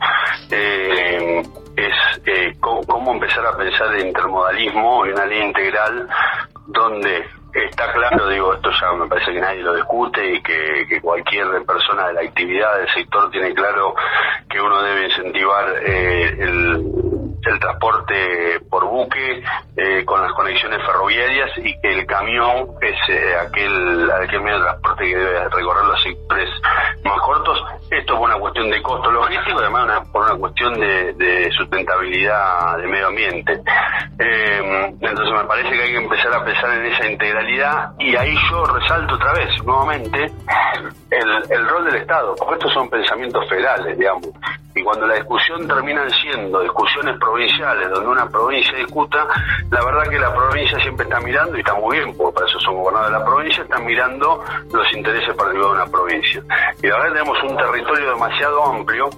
eh, 0.50 1.42
es 1.76 1.94
eh, 2.24 2.56
cómo, 2.60 3.12
empezar 3.12 3.46
a 3.46 3.54
pensar 3.54 3.94
en 3.96 4.06
intermodalismo 4.06 5.04
y 5.04 5.10
una 5.10 5.26
línea 5.26 5.48
integral 5.48 6.08
donde 6.66 7.26
está 7.52 7.92
claro, 7.92 8.26
digo, 8.28 8.54
esto 8.54 8.70
ya 8.70 8.92
me 8.94 9.06
parece 9.06 9.34
que 9.34 9.40
nadie 9.40 9.62
lo 9.62 9.74
discute 9.74 10.34
y 10.34 10.42
que, 10.42 10.98
cualquier 11.02 11.46
persona 11.66 12.06
de 12.06 12.14
la 12.14 12.20
actividad 12.22 12.78
del 12.78 12.88
sector 12.88 13.30
tiene 13.30 13.52
claro 13.52 13.94
que 14.48 14.60
uno 14.60 14.82
debe 14.82 15.08
incentivar 15.08 15.74
eh, 15.84 16.36
el, 16.38 16.90
el 17.44 17.60
transporte 17.60 18.60
por 18.70 18.86
buque 18.86 19.42
con 20.06 20.22
las 20.22 20.32
conexiones 20.32 20.80
ferroviarias 20.86 21.43
y 21.58 21.78
que 21.80 21.88
el 21.88 22.06
camión 22.06 22.68
es 22.80 22.96
eh, 23.08 23.34
aquel, 23.40 24.10
aquel 24.10 24.40
medio 24.40 24.58
de 24.58 24.64
transporte 24.64 25.04
que 25.04 25.16
debe 25.16 25.48
recorrer 25.48 25.84
los 25.84 26.02
sectores 26.02 26.50
más 27.04 27.20
cortos. 27.20 27.58
Esto 27.90 28.16
por 28.16 28.28
una 28.28 28.38
cuestión 28.38 28.70
de 28.70 28.82
costo 28.82 29.10
logístico 29.10 29.58
además 29.60 30.08
por 30.08 30.24
una 30.24 30.36
cuestión 30.36 30.78
de, 30.80 31.50
sustentabilidad 31.56 32.78
de 32.78 32.86
medio 32.86 33.08
ambiente. 33.08 33.60
Eh, 34.18 34.92
entonces 35.00 35.34
me 35.34 35.44
parece 35.44 35.70
que 35.70 35.82
hay 35.82 35.90
que 35.92 35.98
empezar 35.98 36.34
a 36.34 36.44
pensar 36.44 36.70
en 36.78 36.86
esa 36.86 37.06
integralidad 37.06 37.92
y 37.98 38.16
ahí 38.16 38.34
yo 38.50 38.64
resalto 38.64 39.14
otra 39.14 39.32
vez, 39.34 39.64
nuevamente, 39.64 40.24
el, 41.10 41.50
el 41.50 41.68
rol 41.68 41.84
del 41.84 41.96
Estado, 41.96 42.34
porque 42.36 42.54
estos 42.54 42.72
son 42.72 42.88
pensamientos 42.88 43.48
federales, 43.48 43.96
digamos 43.98 44.30
y 44.74 44.82
cuando 44.82 45.06
la 45.06 45.14
discusión 45.14 45.66
terminan 45.68 46.10
siendo 46.10 46.60
discusiones 46.60 47.16
provinciales, 47.18 47.88
donde 47.90 48.08
una 48.08 48.28
provincia 48.28 48.76
discuta, 48.76 49.26
la 49.70 49.84
verdad 49.84 50.10
que 50.10 50.18
la 50.18 50.34
provincia 50.34 50.78
siempre 50.80 51.04
está 51.04 51.20
mirando, 51.20 51.43
y 51.54 51.60
está 51.60 51.74
muy 51.74 51.98
bien, 51.98 52.16
porque 52.16 52.34
para 52.34 52.46
eso 52.46 52.60
son 52.60 52.76
gobernadores 52.76 53.12
de 53.12 53.18
la 53.18 53.24
provincia, 53.24 53.62
están 53.62 53.84
mirando 53.84 54.44
los 54.72 54.92
intereses 54.92 55.34
particulares 55.34 55.60
de 55.60 55.82
una 55.82 55.86
provincia. 55.86 56.42
Y 56.82 56.86
la 56.86 56.96
verdad 56.96 57.12
tenemos 57.12 57.42
un 57.42 57.56
territorio 57.56 58.10
demasiado 58.10 58.64
amplio, 58.64 59.10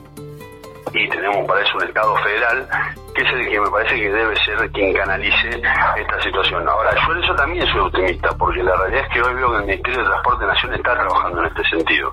y 0.93 1.09
tenemos 1.09 1.47
para 1.47 1.63
eso 1.63 1.77
un 1.77 1.83
Estado 1.85 2.17
federal, 2.17 2.69
que 3.15 3.23
es 3.23 3.33
el 3.33 3.49
que 3.49 3.61
me 3.61 3.71
parece 3.71 3.95
que 3.97 4.11
debe 4.11 4.37
ser 4.45 4.71
quien 4.71 4.95
canalice 4.95 5.49
esta 5.97 6.23
situación. 6.23 6.69
Ahora, 6.69 6.91
yo 6.95 7.13
en 7.13 7.25
eso 7.25 7.35
también 7.35 7.67
soy 7.67 7.81
optimista, 7.81 8.31
porque 8.39 8.63
la 8.63 8.77
realidad 8.77 9.05
es 9.05 9.13
que 9.13 9.23
hoy 9.23 9.35
veo 9.35 9.51
que 9.51 9.57
el 9.57 9.65
Ministerio 9.65 9.99
de 10.01 10.07
Transporte 10.07 10.47
Nación 10.47 10.75
está 10.75 10.95
trabajando 10.95 11.41
en 11.41 11.47
este 11.47 11.69
sentido 11.69 12.13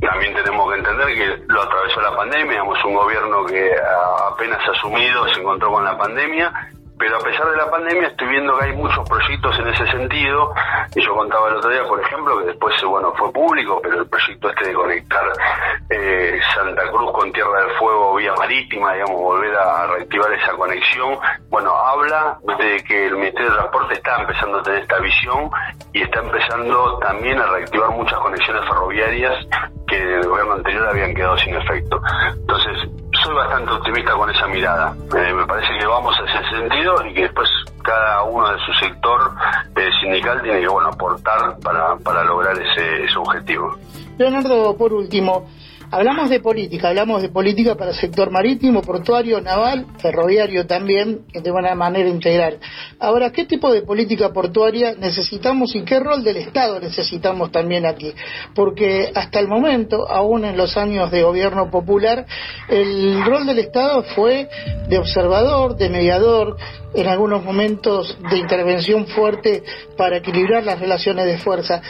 también 0.00 0.34
tenemos 0.34 0.70
que 0.70 0.78
entender 0.78 1.06
que 1.14 1.44
lo 1.48 1.62
atravesó 1.62 2.00
la 2.00 2.16
pandemia, 2.16 2.52
digamos, 2.52 2.84
un 2.84 2.94
gobierno 2.94 3.44
que 3.46 3.70
apenas 4.30 4.60
asumido 4.68 5.26
se 5.32 5.40
encontró 5.40 5.72
con 5.72 5.84
la 5.84 5.96
pandemia 5.96 6.52
pero 6.98 7.16
a 7.16 7.20
pesar 7.20 7.50
de 7.50 7.56
la 7.56 7.70
pandemia 7.70 8.08
estoy 8.08 8.28
viendo 8.28 8.58
que 8.58 8.64
hay 8.66 8.72
muchos 8.72 9.08
proyectos 9.08 9.58
en 9.58 9.68
ese 9.68 9.86
sentido. 9.90 10.52
Y 10.94 11.04
yo 11.04 11.14
contaba 11.14 11.48
el 11.48 11.56
otro 11.56 11.70
día 11.70 11.84
por 11.86 12.00
ejemplo 12.00 12.38
que 12.38 12.46
después 12.46 12.74
bueno 12.84 13.12
fue 13.16 13.32
público 13.32 13.80
pero 13.82 14.00
el 14.00 14.08
proyecto 14.08 14.48
este 14.50 14.68
de 14.68 14.74
conectar 14.74 15.24
eh, 15.90 16.40
Santa 16.54 16.90
Cruz 16.90 17.12
con 17.12 17.32
Tierra 17.32 17.60
del 17.60 17.76
Fuego 17.78 18.14
vía 18.16 18.32
marítima 18.34 18.94
digamos 18.94 19.20
volver 19.20 19.54
a 19.56 19.86
reactivar 19.86 20.32
esa 20.32 20.52
conexión 20.52 21.18
bueno 21.48 21.74
habla 21.74 22.38
de 22.58 22.82
que 22.84 23.06
el 23.06 23.16
Ministerio 23.16 23.50
de 23.50 23.56
Transporte 23.56 23.94
está 23.94 24.20
empezando 24.20 24.58
a 24.58 24.62
tener 24.62 24.82
esta 24.82 24.98
visión 24.98 25.50
y 25.92 26.02
está 26.02 26.20
empezando 26.20 26.98
también 26.98 27.38
a 27.38 27.46
reactivar 27.46 27.90
muchas 27.90 28.18
conexiones 28.18 28.64
ferroviarias 28.68 29.46
que 29.86 29.96
en 29.96 30.08
el 30.08 30.28
gobierno 30.28 30.54
anterior 30.54 30.88
habían 30.88 31.14
quedado 31.14 31.36
sin 31.38 31.54
efecto. 31.54 32.00
Entonces 32.34 32.88
bastante 33.56 33.72
optimista 33.72 34.12
con 34.12 34.30
esa 34.30 34.46
mirada. 34.48 34.94
Eh, 35.16 35.32
me 35.32 35.46
parece 35.46 35.68
que 35.78 35.86
vamos 35.86 36.14
a 36.20 36.24
ese 36.24 36.56
sentido 36.56 36.94
y 37.06 37.14
que 37.14 37.22
después 37.22 37.48
cada 37.82 38.22
uno 38.24 38.52
de 38.52 38.58
su 38.58 38.72
sector 38.84 39.32
eh, 39.76 39.88
sindical 40.00 40.42
tiene 40.42 40.60
que 40.60 40.68
bueno 40.68 40.88
aportar 40.88 41.58
para, 41.60 41.96
para 41.96 42.24
lograr 42.24 42.54
ese, 42.58 43.04
ese 43.04 43.16
objetivo. 43.18 43.76
Leonardo, 44.18 44.76
por 44.76 44.92
último, 44.92 45.48
Hablamos 45.90 46.30
de 46.30 46.40
política, 46.40 46.88
hablamos 46.88 47.22
de 47.22 47.28
política 47.28 47.76
para 47.76 47.92
sector 47.92 48.30
marítimo, 48.30 48.82
portuario, 48.82 49.40
naval, 49.40 49.86
ferroviario 49.98 50.66
también, 50.66 51.20
de 51.32 51.50
una 51.52 51.76
manera 51.76 52.08
integral. 52.08 52.58
Ahora, 52.98 53.30
¿qué 53.30 53.44
tipo 53.44 53.72
de 53.72 53.82
política 53.82 54.32
portuaria 54.32 54.94
necesitamos 54.98 55.76
y 55.76 55.82
qué 55.82 56.00
rol 56.00 56.24
del 56.24 56.38
Estado 56.38 56.80
necesitamos 56.80 57.52
también 57.52 57.86
aquí? 57.86 58.12
Porque 58.54 59.12
hasta 59.14 59.38
el 59.38 59.46
momento, 59.46 60.10
aún 60.10 60.44
en 60.44 60.56
los 60.56 60.76
años 60.76 61.10
de 61.12 61.22
gobierno 61.22 61.70
popular, 61.70 62.26
el 62.68 63.24
rol 63.24 63.46
del 63.46 63.60
Estado 63.60 64.02
fue 64.16 64.48
de 64.88 64.98
observador, 64.98 65.76
de 65.76 65.88
mediador, 65.88 66.56
en 66.94 67.06
algunos 67.06 67.44
momentos 67.44 68.18
de 68.28 68.38
intervención 68.38 69.06
fuerte 69.06 69.62
para 69.96 70.16
equilibrar 70.16 70.64
las 70.64 70.80
relaciones 70.80 71.26
de 71.26 71.38
fuerza. 71.38 71.80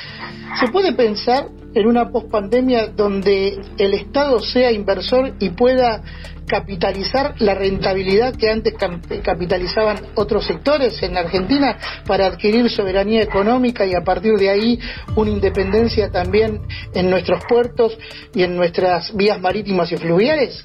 ¿Se 0.60 0.68
puede 0.68 0.92
pensar 0.92 1.48
en 1.74 1.86
una 1.86 2.08
pospandemia 2.08 2.86
donde 2.86 3.60
el 3.76 3.85
Estado 3.94 4.40
sea 4.40 4.72
inversor 4.72 5.34
y 5.38 5.50
pueda 5.50 6.02
capitalizar 6.46 7.34
la 7.40 7.54
rentabilidad 7.54 8.36
que 8.36 8.48
antes 8.48 8.74
capitalizaban 9.22 9.98
otros 10.14 10.46
sectores 10.46 11.02
en 11.02 11.16
Argentina 11.16 11.76
para 12.06 12.26
adquirir 12.26 12.70
soberanía 12.70 13.22
económica 13.22 13.84
y 13.84 13.94
a 13.94 14.04
partir 14.04 14.34
de 14.34 14.50
ahí 14.50 14.78
una 15.16 15.30
independencia 15.30 16.10
también 16.10 16.60
en 16.94 17.10
nuestros 17.10 17.44
puertos 17.48 17.98
y 18.34 18.44
en 18.44 18.56
nuestras 18.56 19.14
vías 19.16 19.40
marítimas 19.40 19.90
y 19.90 19.96
fluviales? 19.96 20.64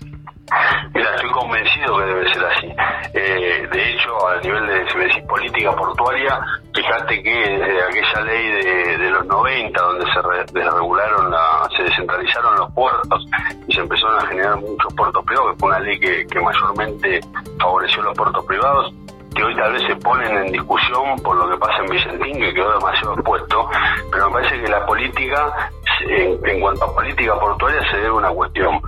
Mira, 0.94 1.16
estoy 1.16 1.32
convencido 1.32 1.98
que 1.98 2.06
debe 2.06 2.34
ser 2.34 2.46
así. 2.46 2.68
Eh, 3.14 3.68
de 3.72 3.90
hecho, 3.90 4.28
a 4.28 4.40
nivel 4.42 4.68
de 4.68 4.82
política 5.28 5.72
portuaria, 5.76 6.40
fíjate 6.76 7.24
que 7.24 7.84
aquella 7.90 8.22
ley 8.26 8.98
de, 8.98 9.10
los 9.12 9.26
90, 9.26 9.82
donde 9.82 10.06
se 10.06 10.54
desregularon, 10.54 11.34
se 11.76 11.84
descentralizaron 11.84 12.58
los 12.58 12.72
puertos 12.74 13.26
y 13.68 13.74
se 13.74 13.80
empezaron 13.80 14.18
a 14.18 14.28
generar 14.28 14.58
muchos 14.58 14.94
puertos 14.94 15.24
privados, 15.26 15.54
que 15.54 15.60
fue 15.60 15.70
una 15.70 15.80
ley 15.80 16.00
que, 16.00 16.40
mayormente 16.42 17.22
favoreció 17.60 18.02
los 18.02 18.18
puertos 18.18 18.46
privados, 18.46 18.94
que 19.34 19.44
hoy 19.44 19.56
tal 19.56 19.72
vez 19.72 19.84
se 19.88 19.96
ponen 19.98 20.38
en 20.38 20.52
discusión 20.52 21.18
por 21.24 21.38
lo 21.38 21.50
que 21.50 21.58
pasa 21.58 21.78
en 21.84 21.92
Vicentín, 21.92 22.40
que 22.40 22.54
quedó 22.54 22.74
demasiado 22.74 23.14
expuesto, 23.14 23.70
pero 24.12 24.30
me 24.30 24.34
parece 24.34 24.62
que 24.62 24.70
la 24.70 24.86
política, 24.86 25.70
en, 26.10 26.40
en 26.46 26.60
cuanto 26.60 26.84
a 26.84 26.94
política 26.94 27.40
portuaria, 27.40 27.82
se 27.90 27.98
debe 27.98 28.12
una 28.12 28.30
cuestión 28.32 28.82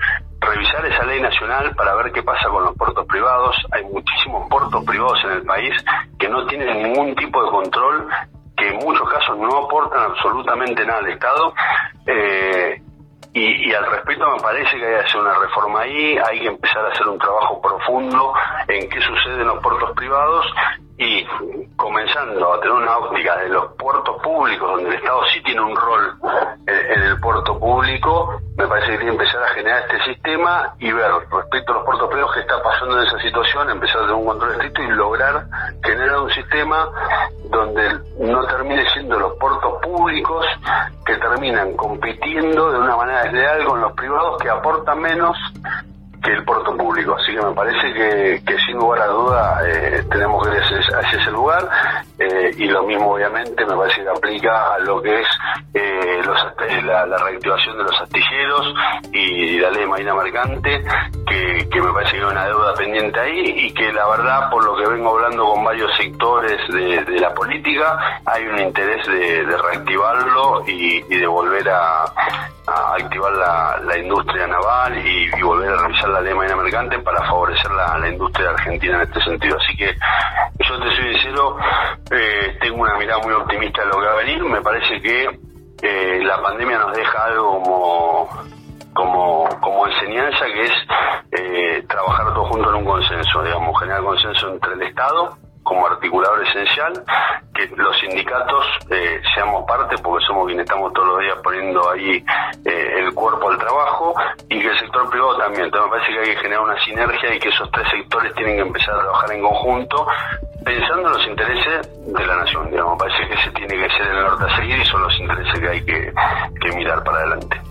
revisar 0.46 0.86
esa 0.86 1.06
ley 1.06 1.22
nacional 1.22 1.76
para 1.76 1.96
ver 1.96 2.12
qué 2.12 2.24
pasa 2.24 2.50
con 2.50 2.64
los 2.64 2.76
puertos 2.76 3.06
privados. 3.08 3.56
Hay 3.72 3.84
muchísimos 3.84 4.50
puertos 4.50 4.84
privados 4.86 5.20
en 5.26 5.32
el 5.32 5.44
país 5.44 5.74
que 6.20 6.30
no 6.30 6.46
tienen 6.48 6.84
ningún 6.84 7.16
tipo 7.16 7.44
de 7.44 7.52
control, 7.52 8.08
que 8.56 8.70
en 8.70 8.78
muchos 8.78 9.10
casos 9.10 9.38
no 9.38 9.66
aportan 9.66 10.12
absolutamente 10.12 10.86
nada 10.86 11.00
al 11.00 11.10
Estado. 11.10 11.54
Eh, 12.06 12.82
y, 13.36 13.74
al 13.74 13.90
respecto 13.90 14.30
me 14.30 14.42
parece 14.42 14.78
que 14.78 14.86
hay 14.86 14.94
que 14.94 15.08
hacer 15.08 15.20
una 15.20 15.34
reforma 15.40 15.82
ahí, 15.82 16.18
hay 16.18 16.40
que 16.40 16.48
empezar 16.48 16.86
a 16.86 16.90
hacer 16.90 17.08
un 17.08 17.18
trabajo 17.18 17.60
profundo 17.62 18.34
en 18.68 18.88
qué 18.88 19.02
sucede 19.02 19.42
en 19.42 19.48
los 19.48 19.60
puertos 19.60 19.92
privados 19.96 20.46
y 20.98 21.26
comenzando 21.76 22.54
a 22.54 22.60
tener 22.60 22.76
una 22.76 22.98
óptica 22.98 23.38
de 23.38 23.50
los 23.50 23.74
puertos 23.74 24.22
públicos, 24.22 24.70
donde 24.72 24.90
el 24.90 24.96
Estado 24.96 25.22
sí 25.34 25.42
tiene 25.44 25.62
un 25.62 25.76
rol 25.76 26.14
en, 26.68 27.02
el 27.02 27.20
puerto 27.20 27.60
público, 27.60 28.40
me 28.56 28.68
parece 28.68 28.92
que 28.92 28.98
tiene 28.98 29.18
que 29.18 29.24
empezar 29.24 29.44
a 29.44 29.48
generar 29.50 29.82
este 29.82 30.14
sistema 30.14 30.74
y 30.80 30.92
ver 30.92 31.12
respecto 31.32 31.72
a 31.72 31.76
los 31.76 31.86
puertos 31.86 32.10
privados 32.10 32.36
qué 32.36 32.42
está 32.42 32.62
pasando 32.62 33.00
en 33.00 33.08
esa 33.08 33.20
situación, 33.20 33.70
empezar 33.70 33.98
a 33.98 34.02
tener 34.02 34.16
un 34.16 34.26
control 34.26 34.52
estricto 34.52 34.82
y 34.84 34.88
lograr 34.90 35.46
generar 35.84 36.20
un 36.20 36.30
sistema 36.32 36.90
donde 37.50 38.00
no 38.20 38.46
termine 38.46 38.86
siendo 38.94 39.20
los 39.20 39.34
puertos 39.38 39.82
públicos 39.82 40.46
que 41.06 41.16
terminan 41.18 41.76
compitiendo 41.76 42.72
de 42.72 42.80
una 42.80 42.96
manera 42.96 43.24
desleal 43.24 43.66
con 43.66 43.82
los 43.82 43.92
privados 43.94 44.42
que 44.42 44.50
aportan 44.50 45.00
menos 45.02 45.36
que 46.24 46.32
el 46.32 46.44
puerto 46.44 46.76
público. 46.78 47.16
Así 47.16 47.34
que 47.34 47.42
me 47.42 47.54
parece 47.54 47.94
que, 47.94 48.58
sin 48.66 48.78
lugar 48.78 49.02
a 49.02 49.08
duda 49.08 49.62
eh, 49.68 50.04
tenemos 50.10 50.48
que 50.48 50.56
ir 50.56 50.62
hacia, 50.62 51.20
ese 51.20 51.32
lugar 51.32 51.68
eh, 52.18 52.52
y 52.58 52.66
lo 52.68 52.84
mismo 52.84 53.14
obviamente 53.14 53.66
me 53.66 53.76
parece 53.76 54.04
que 54.04 54.10
aplica 54.10 54.76
a 54.76 54.80
lo 54.80 55.02
que 55.02 55.22
es 55.22 55.28
eh, 55.74 56.22
la, 56.86 57.06
reactivación 57.18 57.78
de 57.78 57.84
los 57.84 58.02
astilleros 58.02 58.74
y 59.12 59.60
la 59.60 59.70
ley 59.72 59.82
de 59.82 59.88
marina 59.88 60.14
mercante 60.14 60.84
que, 61.28 61.82
me 61.82 61.92
parece 61.92 62.12
que 62.12 62.18
hay 62.18 62.32
una 62.32 62.46
deuda 62.46 62.74
pendiente 62.76 63.20
ahí 63.20 63.66
y 63.66 63.74
que 63.74 63.92
la 63.92 64.08
verdad 64.08 64.50
por 64.50 64.64
lo 64.64 64.76
que 64.78 64.88
vengo 64.90 65.10
hablando 65.10 65.46
con 65.46 65.64
varios 65.64 65.92
sectores 65.98 66.60
de, 66.70 67.20
la 67.20 67.34
política 67.34 68.22
hay 68.26 68.46
un 68.46 68.60
interés 68.60 69.06
de, 69.08 69.44
reactivarlo 69.44 70.64
y, 70.68 71.02
de 71.02 71.28
volver 71.28 71.70
a, 71.70 72.06
activar 72.68 73.32
la, 73.34 73.98
industria 73.98 74.48
naval 74.48 74.98
y, 74.98 75.30
y 75.38 75.42
volver 75.42 75.70
a 75.70 75.82
revisar 75.84 76.10
la 76.10 76.22
ley 76.22 76.34
marina 76.34 76.56
mercante 76.56 77.00
para 77.00 77.20
favorecer 77.26 77.72
la, 77.72 78.08
industria 78.08 78.50
argentina 78.50 78.96
en 78.96 79.02
este 79.02 79.22
sentido. 79.22 79.58
Así 79.58 79.76
que 79.78 79.96
yo 80.60 80.80
te 80.80 80.96
soy 80.96 81.14
sincero, 81.14 81.58
eh, 82.12 82.58
tengo 82.62 82.82
una 82.82 82.98
mirada 82.98 83.22
muy 83.22 83.34
optimista 83.34 83.82
de 83.82 83.88
lo 83.88 84.00
que 84.00 84.06
va 84.06 84.14
a 84.14 84.18
venir. 84.18 84.44
Me 84.44 84.62
parece 84.62 85.02
que 85.02 85.40
eh, 85.82 86.24
la 86.24 86.42
pandemia 86.42 86.80
nos 86.80 86.96
deja 86.96 87.26
algo 87.26 87.62
como 87.62 88.30
como, 88.94 89.50
como 89.60 89.88
enseñanza 89.88 90.46
que 90.46 90.62
es 90.62 90.72
eh, 91.32 91.84
trabajar 91.88 92.34
todos 92.34 92.50
juntos 92.50 92.70
en 92.70 92.76
un 92.76 92.86
consenso, 92.86 93.42
digamos, 93.42 93.80
generar 93.80 94.04
consenso 94.04 94.54
entre 94.54 94.74
el 94.74 94.84
Estado, 94.84 95.38
como 95.64 95.88
articulador 95.88 96.46
esencial, 96.46 96.94
que 97.54 97.68
los 97.76 97.98
sindicatos 98.00 98.66
eh, 98.90 99.22
seamos 99.34 99.66
parte, 99.66 99.96
porque 100.04 100.26
somos 100.26 100.46
quienes 100.48 100.66
estamos 100.66 100.94
todos 100.94 101.08
los 101.08 101.20
días 101.20 101.38
poniendo 101.44 101.90
ahí 101.90 102.24
eh, 102.66 103.00
el 103.00 103.14
cuerpo 103.14 103.50
al 103.50 103.58
trabajo, 103.58 104.14
y 104.50 104.60
que 104.60 104.68
el 104.68 104.80
sector 104.80 105.10
privado 105.10 105.38
también. 105.38 105.66
Entonces 105.66 105.92
me 105.92 105.98
parece 105.98 106.14
que 106.14 106.20
hay 106.20 106.36
que 106.36 106.42
generar 106.42 106.64
una 106.64 106.80
sinergia 106.84 107.36
y 107.36 107.40
que 107.40 107.50
esos 107.50 107.72
tres 107.72 107.88
sectores 107.90 108.34
tienen 108.36 108.56
que 108.56 108.62
empezar 108.62 108.96
a 108.96 109.00
trabajar 109.00 109.32
en 109.32 109.42
conjunto, 109.42 110.08
pensando 110.64 111.08
en 111.08 111.14
los 111.14 111.28
intereses 111.28 112.06
de 112.14 112.28
la 112.28 112.36
nación. 112.36 112.70
Digamos, 112.70 112.94
me 112.94 113.00
parece 113.00 113.28
que 113.28 113.34
ese 113.34 113.52
tiene 113.52 113.88
que 113.88 113.90
ser 113.96 114.08
el 114.08 114.22
norte 114.22 114.44
a 114.46 114.56
seguir 114.58 114.78
y 114.78 114.86
son 114.86 115.02
los 115.02 115.20
intereses 115.20 115.60
que 115.60 115.70
hay 115.70 115.86
que, 115.86 116.14
que 116.62 116.76
mirar 116.76 117.04
para 117.04 117.20
adelante. 117.20 117.62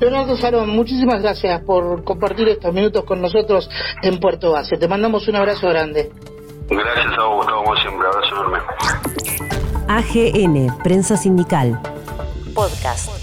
Leonardo 0.00 0.36
Salón, 0.36 0.68
muchísimas 0.70 1.22
gracias 1.22 1.62
por 1.62 2.04
compartir 2.04 2.48
estos 2.48 2.72
minutos 2.74 3.04
con 3.04 3.22
nosotros 3.22 3.70
en 4.02 4.20
Puerto 4.20 4.52
Base. 4.52 4.76
Te 4.76 4.88
mandamos 4.88 5.26
un 5.28 5.36
abrazo 5.36 5.68
grande. 5.68 6.10
Gracias 6.68 7.18
a 7.18 7.24
vos, 7.24 7.36
Gustavo, 7.36 7.64
como 7.64 7.76
siempre. 7.76 8.08
Abrazo 8.08 8.34
enorme. 8.34 8.58
AGN, 9.88 10.76
Prensa 10.82 11.16
Sindical. 11.16 11.80
Podcast. 12.54 13.15